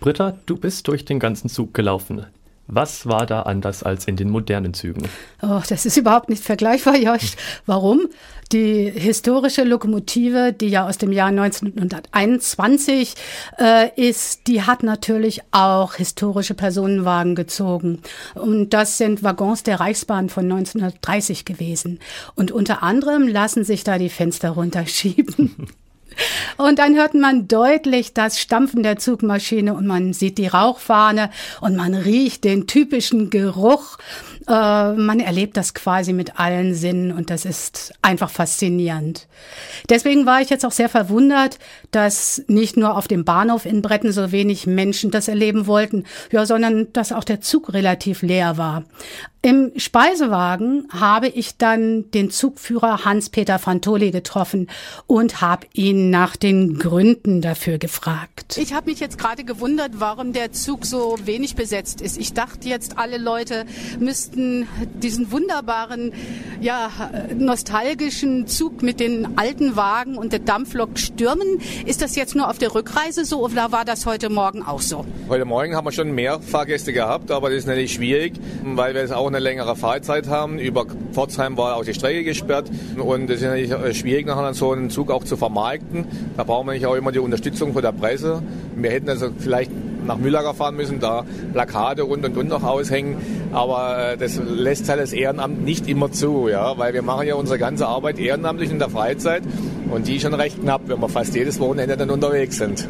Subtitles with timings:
[0.00, 2.26] Britta, du bist durch den ganzen Zug gelaufen.
[2.72, 5.08] Was war da anders als in den modernen Zügen?
[5.42, 7.36] Oh, das ist überhaupt nicht vergleichbar, Jost.
[7.66, 8.08] Warum?
[8.52, 13.14] Die historische Lokomotive, die ja aus dem Jahr 1921
[13.58, 18.02] äh, ist, die hat natürlich auch historische Personenwagen gezogen.
[18.34, 21.98] Und das sind Waggons der Reichsbahn von 1930 gewesen.
[22.36, 25.68] Und unter anderem lassen sich da die Fenster runterschieben.
[26.56, 31.30] Und dann hört man deutlich das Stampfen der Zugmaschine und man sieht die Rauchfahne
[31.60, 33.98] und man riecht den typischen Geruch.
[34.46, 39.28] Äh, man erlebt das quasi mit allen Sinnen und das ist einfach faszinierend.
[39.88, 41.58] Deswegen war ich jetzt auch sehr verwundert,
[41.90, 46.46] dass nicht nur auf dem Bahnhof in Bretten so wenig Menschen das erleben wollten, ja,
[46.46, 48.84] sondern dass auch der Zug relativ leer war.
[49.42, 54.68] Im Speisewagen habe ich dann den Zugführer Hans-Peter Fantoli getroffen
[55.06, 58.58] und habe ihn nach den Gründen dafür gefragt.
[58.58, 62.18] Ich habe mich jetzt gerade gewundert, warum der Zug so wenig besetzt ist.
[62.18, 63.64] Ich dachte jetzt, alle Leute
[63.98, 64.68] müssten
[65.02, 66.12] diesen wunderbaren,
[66.60, 66.90] ja,
[67.34, 71.62] nostalgischen Zug mit den alten Wagen und der Dampflok stürmen.
[71.86, 75.06] Ist das jetzt nur auf der Rückreise so oder war das heute Morgen auch so?
[75.28, 79.02] Heute Morgen haben wir schon mehr Fahrgäste gehabt, aber das ist natürlich schwierig, weil wir
[79.02, 80.58] es auch eine längere Fahrzeit haben.
[80.58, 84.72] Über Pforzheim war auch die Strecke gesperrt und es ist natürlich äh, schwierig, nachher so
[84.72, 86.04] einen Zug auch zu vermarkten.
[86.36, 88.42] Da brauchen wir nicht auch immer die Unterstützung von der Presse.
[88.76, 89.72] Wir hätten also vielleicht
[90.06, 93.16] nach Müllager fahren müssen, da Plakate und und und noch aushängen.
[93.52, 97.34] Aber äh, das lässt halt das Ehrenamt nicht immer zu, ja, weil wir machen ja
[97.34, 99.42] unsere ganze Arbeit ehrenamtlich in der Freizeit
[99.90, 102.86] und die schon recht knapp, wenn wir fast jedes Wochenende dann unterwegs sind.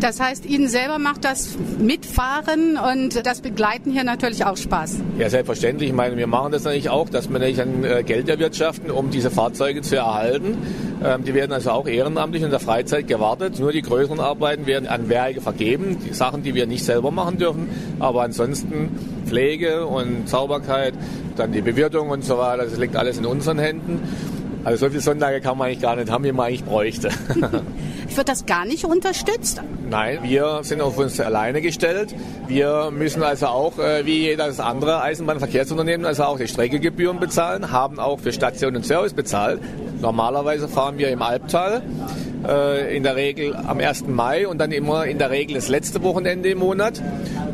[0.00, 4.98] Das heißt, Ihnen selber macht das Mitfahren und das Begleiten hier natürlich auch Spaß.
[5.18, 5.88] Ja, selbstverständlich.
[5.88, 9.10] Ich meine, wir machen das natürlich auch, dass wir nicht an äh, Geld erwirtschaften, um
[9.10, 10.56] diese Fahrzeuge zu erhalten.
[11.04, 13.58] Ähm, die werden also auch ehrenamtlich in der Freizeit gewartet.
[13.58, 17.38] Nur die größeren Arbeiten werden an Werke vergeben, die Sachen, die wir nicht selber machen
[17.38, 17.68] dürfen.
[17.98, 18.90] Aber ansonsten
[19.26, 20.94] Pflege und Sauberkeit,
[21.36, 24.00] dann die Bewirtung und so weiter, das liegt alles in unseren Händen.
[24.68, 27.08] Also so viele Sonntage kann man eigentlich gar nicht haben, wie man eigentlich bräuchte.
[28.14, 29.62] Wird das gar nicht unterstützt?
[29.88, 32.14] Nein, wir sind auf uns alleine gestellt.
[32.48, 37.98] Wir müssen also auch, äh, wie jedes andere Eisenbahnverkehrsunternehmen, also auch die Streckegebühren bezahlen, haben
[37.98, 39.58] auch für Station und Service bezahlt.
[40.02, 41.80] Normalerweise fahren wir im Albtal,
[42.46, 44.04] äh, in der Regel am 1.
[44.08, 47.00] Mai und dann immer in der Regel das letzte Wochenende im Monat.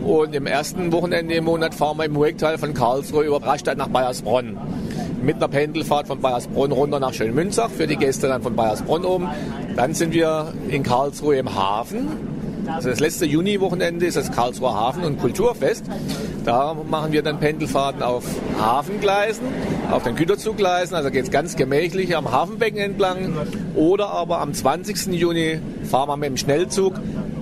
[0.05, 3.89] Und im ersten Wochenende im Monat fahren wir im Ruhigtal von Karlsruhe über Rastatt nach
[3.89, 4.59] Bayersbronn
[5.25, 9.29] mit einer Pendelfahrt von Bayersbronn runter nach Schönmünzach für die Gäste dann von Bayersbronn oben.
[9.77, 12.09] Dann sind wir in Karlsruhe im Hafen.
[12.67, 15.85] Also das letzte Juni-Wochenende ist das Karlsruher Hafen- und Kulturfest.
[16.45, 18.25] Da machen wir dann Pendelfahrten auf
[18.59, 19.47] Hafengleisen,
[19.91, 20.97] auf den Güterzuggleisen.
[20.97, 23.35] Also geht es ganz gemächlich am Hafenbecken entlang.
[23.75, 25.15] Oder aber am 20.
[25.15, 26.95] Juni fahren wir mit dem Schnellzug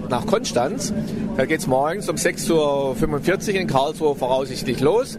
[0.09, 0.92] nach Konstanz.
[1.37, 5.19] Da geht es morgens um 6.45 Uhr in Karlsruhe voraussichtlich los.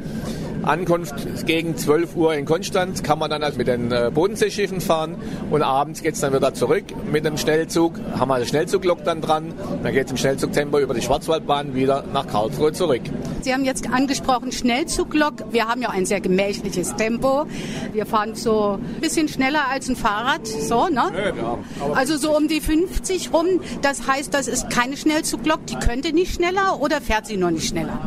[0.63, 5.15] Ankunft gegen 12 Uhr in Konstanz kann man dann also mit den äh, Bodenseeschiffen fahren
[5.51, 7.99] und abends geht es dann wieder zurück mit dem Schnellzug.
[8.17, 9.53] Haben wir eine Schnellzuglok dann dran.
[9.83, 13.01] Dann geht es im Schnellzugtempo über die Schwarzwaldbahn wieder nach Karlsruhe zurück.
[13.41, 15.51] Sie haben jetzt angesprochen Schnellzuglok.
[15.51, 17.45] Wir haben ja ein sehr gemächliches Tempo.
[17.91, 20.47] Wir fahren so ein bisschen schneller als ein Fahrrad.
[20.47, 21.11] So, ne?
[21.37, 21.57] Ja,
[21.93, 23.47] also so um die 50 rum.
[23.81, 25.65] Das heißt, das ist keine Schnellzuglok.
[25.67, 27.99] Die könnte nicht schneller oder fährt sie nur nicht schneller?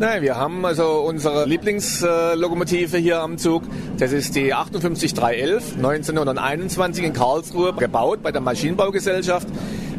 [0.00, 3.64] Nein, wir haben also unsere Lieblingslokomotive hier am Zug.
[3.98, 9.46] Das ist die 58311, 1921 in Karlsruhe gebaut bei der Maschinenbaugesellschaft.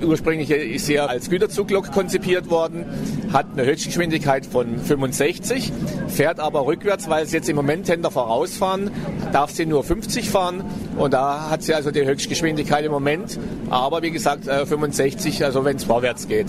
[0.04, 2.86] Ursprünglich ist sie als Güterzuglok konzipiert worden,
[3.32, 5.72] hat eine Höchstgeschwindigkeit von 65,
[6.08, 8.90] fährt aber rückwärts, weil es jetzt im Moment Händler vorausfahren,
[9.32, 10.64] darf sie nur 50 fahren
[10.98, 13.40] und da hat sie also die Höchstgeschwindigkeit im Moment,
[13.70, 16.48] aber wie gesagt 65, äh, also wenn es vorwärts geht.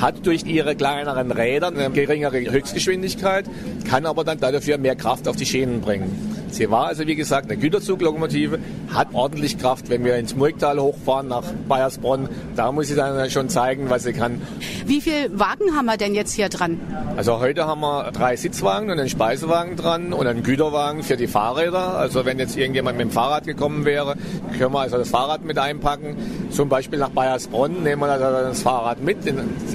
[0.00, 3.44] Hat durch ihre kleineren Räder eine geringere Höchstgeschwindigkeit,
[3.88, 6.39] kann aber dann dafür mehr Kraft auf die Schienen bringen.
[6.54, 8.58] Sie war also wie gesagt eine Güterzuglokomotive,
[8.92, 9.88] hat ordentlich Kraft.
[9.88, 14.12] Wenn wir ins Murgtal hochfahren nach Bayersbronn, da muss sie dann schon zeigen, was sie
[14.12, 14.40] kann.
[14.86, 16.80] Wie viele Wagen haben wir denn jetzt hier dran?
[17.16, 21.26] Also heute haben wir drei Sitzwagen und einen Speisewagen dran und einen Güterwagen für die
[21.26, 21.96] Fahrräder.
[21.96, 24.16] Also wenn jetzt irgendjemand mit dem Fahrrad gekommen wäre,
[24.58, 26.16] können wir also das Fahrrad mit einpacken.
[26.50, 29.18] Zum Beispiel nach Bayersbronn nehmen wir das Fahrrad mit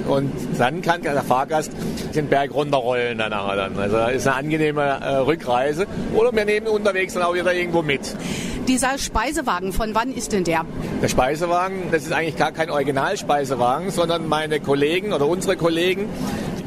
[0.08, 1.72] und dann kann der Fahrgast
[2.14, 3.78] den Berg runterrollen danach dann.
[3.78, 5.86] Also ist eine angenehme äh, Rückreise.
[6.14, 8.14] Oder wir nehmen unterwegs dann auch wieder irgendwo mit.
[8.68, 10.64] Dieser Speisewagen, von wann ist denn der?
[11.00, 16.08] Der Speisewagen, das ist eigentlich gar kein Originalspeisewagen, sondern meine Kollegen oder unsere Kollegen,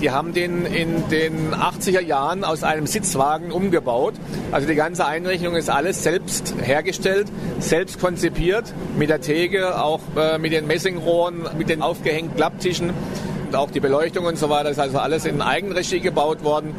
[0.01, 4.13] die haben den in den 80er Jahren aus einem Sitzwagen umgebaut.
[4.51, 7.27] Also die ganze Einrichtung ist alles selbst hergestellt,
[7.59, 12.93] selbst konzipiert, mit der Theke, auch äh, mit den Messingrohren, mit den aufgehängten Klapptischen
[13.49, 16.75] und auch die Beleuchtung und so weiter ist also alles in Eigenregie gebaut worden.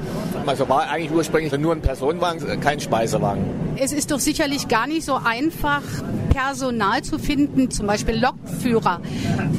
[0.46, 3.44] Also war eigentlich ursprünglich nur ein Personenwagen, kein Speisewagen.
[3.74, 5.82] Es ist doch sicherlich gar nicht so einfach,
[6.30, 9.00] Personal zu finden, zum Beispiel Lokführer.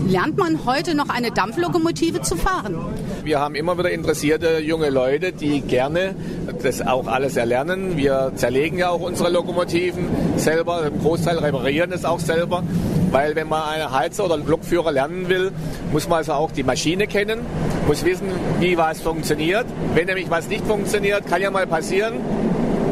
[0.08, 2.78] Lernt man heute noch eine Dampflokomotive zu fahren?
[3.24, 6.16] Wir haben immer wieder interessierte junge Leute, die gerne
[6.64, 7.96] das auch alles erlernen.
[7.96, 10.06] Wir zerlegen ja auch unsere Lokomotiven
[10.38, 12.64] selber, im Großteil reparieren es auch selber.
[13.12, 15.52] Weil wenn man einen Heizer oder Lokführer lernen will,
[15.92, 17.42] muss man also auch die Maschine kennen,
[17.88, 18.28] muss wissen,
[18.60, 19.66] wie was funktioniert.
[19.94, 22.16] Wenn nämlich was nicht funktioniert, kann ja mal passieren,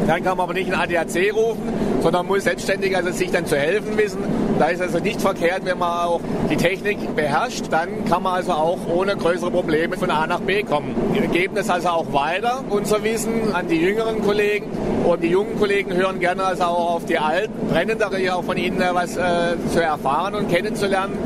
[0.06, 1.72] dann kann man aber nicht einen ADAC rufen,
[2.02, 4.18] sondern muss selbstständig also sich dann zu helfen wissen.
[4.60, 6.20] Da ist also nicht verkehrt, wenn man auch
[6.50, 10.62] die Technik beherrscht, dann kann man also auch ohne größere Probleme von A nach B
[10.62, 10.94] kommen.
[11.14, 14.66] Wir geben das also auch weiter, unser Wissen, an die jüngeren Kollegen.
[15.06, 18.58] Und die jungen Kollegen hören gerne also auch auf die Alten, brennen da auch von
[18.58, 21.16] ihnen äh, was äh, zu erfahren und kennenzulernen,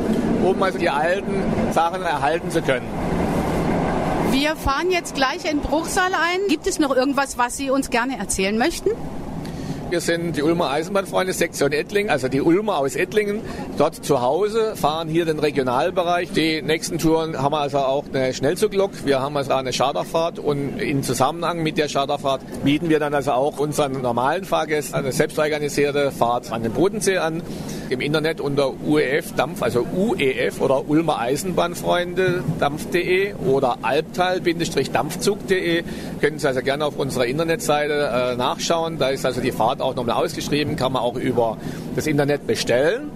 [0.41, 1.33] um also die alten
[1.73, 2.87] Sachen erhalten zu können.
[4.31, 6.39] Wir fahren jetzt gleich in Bruchsal ein.
[6.47, 8.91] Gibt es noch irgendwas, was Sie uns gerne erzählen möchten?
[9.91, 13.41] Wir sind die Ulmer Eisenbahnfreunde Sektion Ettlingen, also die Ulmer aus Ettlingen,
[13.77, 16.31] dort zu Hause, fahren hier den Regionalbereich.
[16.31, 19.05] Die nächsten Touren haben wir also auch eine Schnellzuglok.
[19.05, 23.33] Wir haben also eine Charterfahrt und in Zusammenhang mit der Charterfahrt bieten wir dann also
[23.33, 27.43] auch unseren normalen Fahrgästen eine selbstorganisierte Fahrt an den Bodensee an.
[27.89, 35.83] Im Internet unter UEF Dampf, also UEF oder Ulmer Eisenbahnfreunde Dampf.de oder Albtal-Dampfzug.de
[36.19, 38.97] können Sie also gerne auf unserer Internetseite äh, nachschauen.
[38.97, 41.57] Da ist also die Fahrt auch nochmal ausgeschrieben, kann man auch über
[41.95, 43.09] das Internet bestellen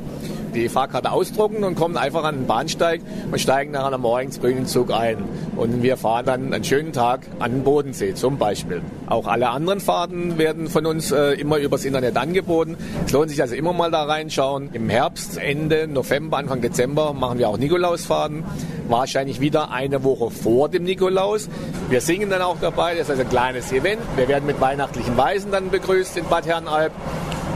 [0.53, 3.01] die Fahrkarte ausdrucken und kommen einfach an den Bahnsteig
[3.31, 5.17] und steigen nachher am morgens den Zug ein.
[5.55, 8.81] Und wir fahren dann einen schönen Tag an den Bodensee zum Beispiel.
[9.07, 12.77] Auch alle anderen Fahrten werden von uns äh, immer übers Internet angeboten.
[13.05, 14.69] Es lohnt sich also immer mal da reinschauen.
[14.73, 18.43] Im Herbst, Ende November, Anfang Dezember machen wir auch Nikolausfahrten.
[18.87, 21.49] Wahrscheinlich wieder eine Woche vor dem Nikolaus.
[21.89, 22.93] Wir singen dann auch dabei.
[22.93, 24.01] Das ist also ein kleines Event.
[24.15, 26.91] Wir werden mit weihnachtlichen Weisen dann begrüßt in Bad Herrenalb.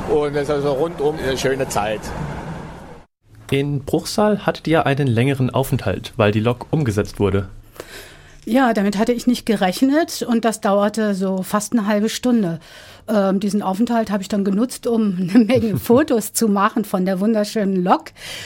[0.09, 2.01] Und es ist also rundum eine schöne Zeit.
[3.53, 7.49] In Bruchsal hattet ihr einen längeren Aufenthalt, weil die Lok umgesetzt wurde.
[8.45, 12.59] Ja, damit hatte ich nicht gerechnet und das dauerte so fast eine halbe Stunde.
[13.07, 17.19] Ähm, diesen Aufenthalt habe ich dann genutzt, um eine Menge Fotos zu machen von der
[17.19, 18.05] wunderschönen Lok.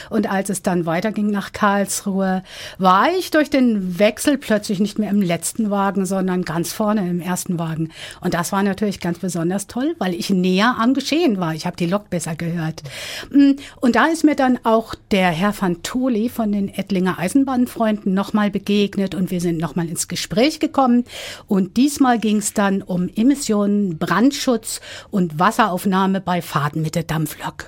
[0.09, 2.43] Und als es dann weiterging nach Karlsruhe,
[2.77, 7.21] war ich durch den Wechsel plötzlich nicht mehr im letzten Wagen, sondern ganz vorne im
[7.21, 7.89] ersten Wagen.
[8.21, 11.53] Und das war natürlich ganz besonders toll, weil ich näher am Geschehen war.
[11.53, 12.83] Ich habe die Lok besser gehört.
[13.31, 18.13] Mm, und da ist mir dann auch der Herr van Toli von den Ettlinger Eisenbahnfreunden
[18.13, 21.03] nochmal begegnet und wir sind nochmal ins Gespräch gekommen.
[21.47, 24.79] Und diesmal ging es dann um Emissionen, Brandschutz, Brandschutz
[25.11, 27.67] und Wasseraufnahme bei Fahrten mit der Dampflok.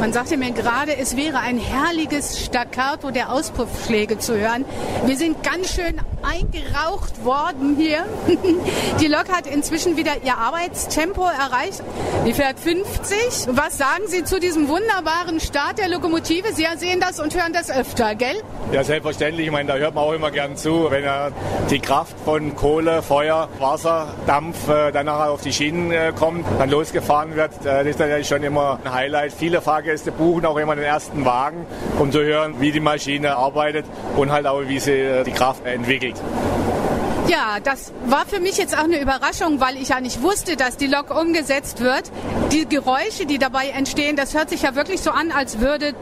[0.00, 4.66] Man sagte mir gerade, es wäre ein herrliches Staccato der Auspuffschläge zu hören.
[5.06, 8.04] Wir sind ganz schön eingeraucht worden hier.
[9.00, 11.82] Die Lok hat inzwischen wieder ihr Arbeitstempo erreicht.
[12.26, 13.56] Die fährt 50.
[13.56, 16.52] Was sagen Sie zu diesem wunderbaren Start der Lokomotive?
[16.52, 18.36] Sie sehen das und hören das öfter, gell?
[18.72, 19.46] Ja, selbstverständlich.
[19.46, 21.32] Ich meine, da hört man auch immer gern zu, wenn er
[21.70, 26.44] die Kraft von Kohle, Feuer, Wasser, Dampf äh, dann nachher auf die Schienen äh, kommt,
[26.58, 27.52] dann losgefahren wird.
[27.60, 29.32] Äh, das ist natürlich schon immer ein Highlight.
[29.32, 31.64] Viele Fahrgäste Fahrgäste buchen auch immer den ersten Wagen,
[32.00, 33.84] um zu hören, wie die Maschine arbeitet
[34.16, 36.16] und halt auch, wie sie äh, die Kraft entwickelt.
[37.28, 40.76] Ja, das war für mich jetzt auch eine Überraschung, weil ich ja nicht wusste, dass
[40.76, 42.10] die Lok umgesetzt wird.
[42.50, 45.94] Die Geräusche, die dabei entstehen, das hört sich ja wirklich so an, als würde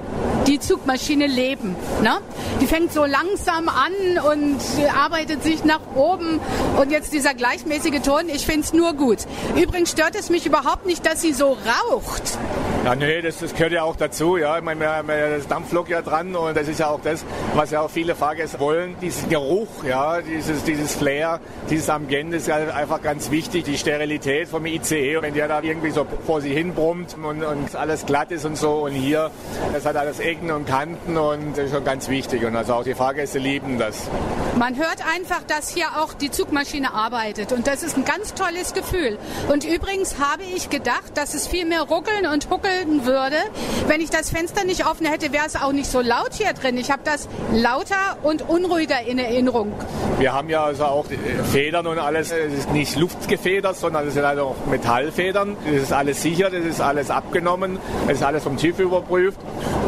[0.46, 1.76] die Zugmaschine leben.
[2.02, 2.16] Ne?
[2.62, 3.92] Die fängt so langsam an
[4.32, 4.60] und
[4.94, 6.40] arbeitet sich nach oben.
[6.78, 9.18] Und jetzt dieser gleichmäßige Ton, ich finde es nur gut.
[9.56, 11.56] Übrigens stört es mich überhaupt nicht, dass sie so
[11.92, 12.38] raucht.
[12.84, 14.36] Ja, nee, das, das gehört ja auch dazu.
[14.36, 14.58] Ja.
[14.58, 17.24] Ich meine, wir ja das Dampflok ja dran und das ist ja auch das,
[17.54, 18.94] was ja auch viele Fahrgäste wollen.
[19.00, 23.64] Diesen Geruch, ja, dieses, dieses Flair, dieses Ambiente ist ja einfach ganz wichtig.
[23.64, 27.74] Die Sterilität vom ICE, wenn der da irgendwie so vor sich hin brummt und, und
[27.74, 28.84] alles glatt ist und so.
[28.84, 29.30] Und hier,
[29.72, 32.44] das hat alles Ecken und Kanten und das ist schon ganz wichtig.
[32.44, 34.10] Und also auch die Fahrgäste lieben das.
[34.58, 38.74] Man hört einfach, dass hier auch die Zugmaschine arbeitet und das ist ein ganz tolles
[38.74, 39.18] Gefühl.
[39.50, 43.36] Und übrigens habe ich gedacht, dass es viel mehr ruckeln und huckeln bilden würde.
[43.86, 46.76] Wenn ich das Fenster nicht offen hätte, wäre es auch nicht so laut hier drin.
[46.76, 49.72] Ich habe das lauter und unruhiger in Erinnerung.
[50.18, 51.06] Wir haben ja also auch
[51.52, 52.32] Federn und alles.
[52.32, 55.56] Es ist nicht luftgefedert, sondern es sind halt auch Metallfedern.
[55.64, 59.38] Das ist alles sicher, das ist alles abgenommen, es ist alles vom TÜV überprüft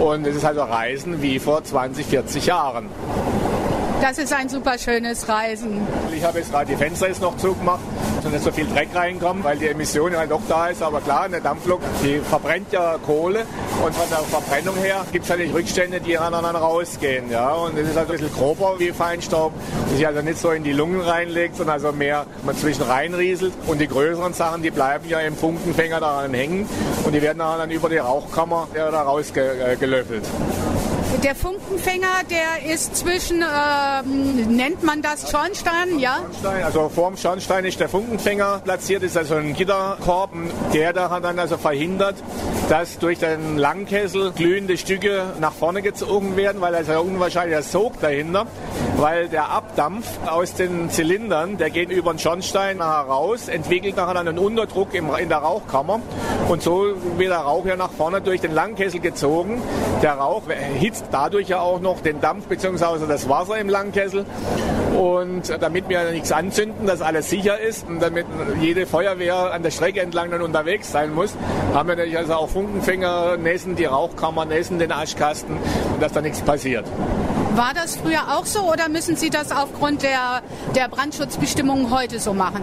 [0.01, 2.89] und es ist also Reisen wie vor 20, 40 Jahren.
[4.03, 5.81] Das ist ein super schönes Reisen.
[6.15, 7.81] Ich habe jetzt gerade die Fenster jetzt noch zugemacht,
[8.23, 10.83] dass nicht so viel Dreck reinkommt, weil die Emission halt doch da ist.
[10.83, 13.47] Aber klar, eine Dampflok, die verbrennt ja Kohle
[13.85, 17.31] und von der Verbrennung her gibt es halt Rückstände, die dann rausgehen.
[17.31, 17.55] Ja?
[17.55, 19.53] Und es ist halt ein bisschen grober wie Feinstaub,
[19.91, 23.55] die sich also nicht so in die Lungen reinlegt, sondern also mehr man zwischen reinrieselt.
[23.67, 26.69] Und die größeren Sachen, die bleiben ja im Funkenfänger daran hängen
[27.05, 30.25] und die werden dann über die Rauchkammer da rausgelöffelt.
[31.23, 36.19] Der Funkenfänger, der ist zwischen, ähm, nennt man das Schornstein, ja?
[36.65, 40.31] Also vorm Schornstein ist der Funkenfänger platziert, ist also ein Gitterkorb,
[40.73, 42.17] der da hat dann also verhindert,
[42.69, 47.63] dass durch den Langkessel glühende Stücke nach vorne gezogen werden, weil da ist ja unwahrscheinlicher
[47.63, 48.47] Sog dahinter,
[48.97, 54.29] weil der Abdampf aus den Zylindern, der geht über den Schornstein heraus, entwickelt nachher dann
[54.29, 56.01] einen Unterdruck in der Rauchkammer
[56.49, 59.61] und so wird der Rauch ja nach vorne durch den Langkessel gezogen.
[60.03, 60.43] Der Rauch
[60.79, 63.07] hitzt dadurch ja auch noch den Dampf bzw.
[63.09, 64.25] das Wasser im Langkessel.
[64.97, 68.27] Und damit wir nichts anzünden, dass alles sicher ist und damit
[68.61, 71.35] jede Feuerwehr an der Strecke entlang dann unterwegs sein muss,
[71.75, 75.59] haben wir natürlich also auch Funkenfänger, nässen die Rauchkammer, nässen den Aschkasten,
[76.01, 76.87] dass da nichts passiert.
[77.57, 80.43] War das früher auch so oder müssen Sie das aufgrund der,
[80.75, 82.63] der Brandschutzbestimmungen heute so machen?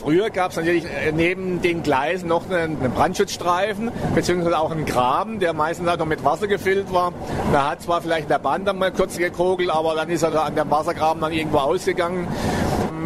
[0.00, 5.40] Früher gab es natürlich äh, neben den Gleisen noch einen, Brandschutzstreifen, beziehungsweise auch einen Graben,
[5.40, 7.12] der meistens halt noch mit Wasser gefüllt war.
[7.52, 10.54] Da hat zwar vielleicht der Bahn dann mal kurz gekogelt, aber dann ist er an
[10.54, 12.28] dem Wassergraben dann irgendwo ausgegangen.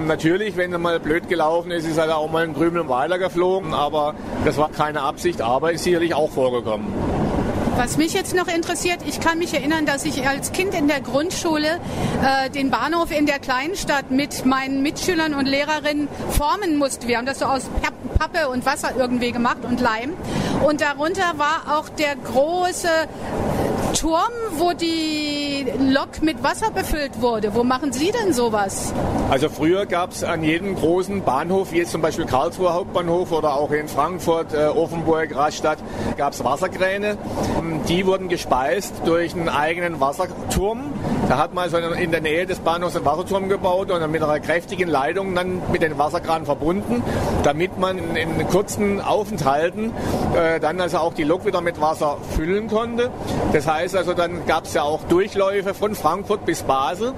[0.06, 3.72] Natürlich, wenn er mal blöd gelaufen ist, ist er auch mal ein Krümel weiter geflogen,
[3.72, 6.92] aber das war keine Absicht, aber ist sicherlich auch vorgekommen.
[7.76, 11.00] Was mich jetzt noch interessiert, ich kann mich erinnern, dass ich als Kind in der
[11.00, 11.80] Grundschule
[12.22, 17.08] äh, den Bahnhof in der kleinen Stadt mit meinen Mitschülern und Lehrerinnen formen musste.
[17.08, 17.64] Wir haben das so aus
[18.18, 20.12] Pappe und Wasser irgendwie gemacht und Leim.
[20.64, 22.88] Und darunter war auch der große
[23.94, 27.54] Turm, wo die Lok mit Wasser befüllt wurde.
[27.54, 28.92] Wo machen Sie denn sowas?
[29.30, 33.54] Also früher gab es an jedem großen Bahnhof, wie jetzt zum Beispiel Karlsruher Hauptbahnhof oder
[33.54, 35.78] auch in Frankfurt, äh, Offenburg, Rastatt,
[36.16, 37.16] gab es Wasserkräne.
[37.88, 40.92] Die wurden gespeist durch einen eigenen Wasserturm.
[41.28, 44.40] Da hat man also in der Nähe des Bahnhofs einen Wasserturm gebaut und mit einer
[44.40, 47.02] kräftigen Leitung dann mit den Wasserkran verbunden,
[47.42, 49.92] damit man in kurzen Aufenthalten
[50.36, 53.10] äh, dann also auch die Lok wieder mit Wasser füllen konnte.
[53.52, 57.12] Das heißt, heißt also, dann gab es ja auch Durchläufe von Frankfurt bis Basel.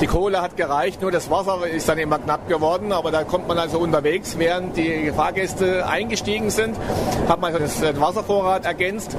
[0.00, 3.48] Die Kohle hat gereicht, nur das Wasser ist dann immer knapp geworden, aber da kommt
[3.48, 6.76] man also unterwegs, während die Fahrgäste eingestiegen sind,
[7.28, 9.16] hat man also das Wasservorrat ergänzt,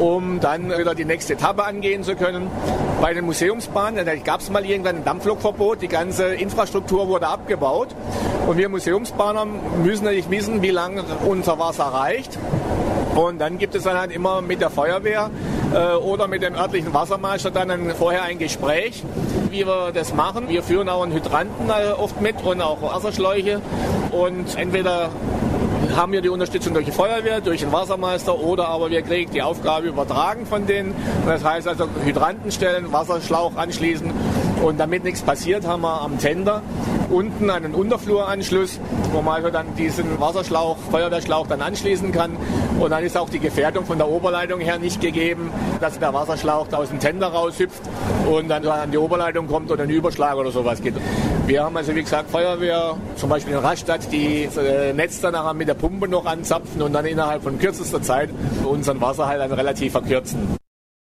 [0.00, 2.50] um dann wieder die nächste Etappe angehen zu können.
[3.02, 7.88] Bei den Museumsbahnen, gab es mal irgendwann ein Dampflokverbot, die ganze Infrastruktur wurde abgebaut
[8.46, 12.38] und wir Museumsbahner müssen natürlich wissen, wie lange unser Wasser reicht.
[13.14, 15.30] Und dann gibt es dann halt immer mit der Feuerwehr
[15.74, 19.02] äh, oder mit dem örtlichen Wassermeister dann ein, vorher ein Gespräch,
[19.50, 20.48] wie wir das machen.
[20.48, 23.60] Wir führen auch einen Hydranten äh, oft mit und auch Wasserschläuche.
[24.12, 25.10] Und entweder
[25.96, 29.42] haben wir die Unterstützung durch die Feuerwehr, durch den Wassermeister oder aber wir kriegen die
[29.42, 30.94] Aufgabe übertragen von denen.
[31.26, 34.10] Das heißt also Hydranten stellen, Wasserschlauch anschließen
[34.62, 36.62] und damit nichts passiert, haben wir am Tender
[37.10, 38.78] unten einen Unterfluranschluss,
[39.12, 42.36] wo man also dann diesen Wasserschlauch, Feuerwehrschlauch dann anschließen kann.
[42.78, 46.68] Und dann ist auch die Gefährdung von der Oberleitung her nicht gegeben, dass der Wasserschlauch
[46.68, 47.82] da aus dem Tender raushüpft
[48.30, 50.94] und dann an die Oberleitung kommt oder ein Überschlag oder sowas geht.
[51.50, 55.52] Wir haben also wie gesagt Feuerwehr, zum Beispiel in Rastatt, die äh, Netz dann nachher
[55.52, 58.30] mit der Pumpe noch anzapfen und dann innerhalb von kürzester Zeit
[58.64, 60.59] unseren Wasserhalt dann relativ verkürzen.